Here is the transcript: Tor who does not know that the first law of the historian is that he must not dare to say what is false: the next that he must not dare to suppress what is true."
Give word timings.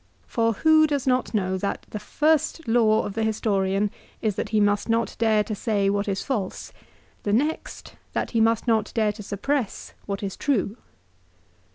Tor 0.33 0.53
who 0.53 0.87
does 0.87 1.05
not 1.05 1.31
know 1.31 1.59
that 1.59 1.85
the 1.91 1.99
first 1.99 2.67
law 2.67 3.03
of 3.05 3.13
the 3.13 3.21
historian 3.21 3.91
is 4.19 4.35
that 4.35 4.49
he 4.49 4.59
must 4.59 4.89
not 4.89 5.15
dare 5.19 5.43
to 5.43 5.53
say 5.53 5.91
what 5.91 6.07
is 6.07 6.23
false: 6.23 6.73
the 7.21 7.31
next 7.31 7.95
that 8.13 8.31
he 8.31 8.41
must 8.41 8.65
not 8.65 8.91
dare 8.95 9.11
to 9.11 9.21
suppress 9.21 9.93
what 10.07 10.23
is 10.23 10.35
true." 10.35 10.75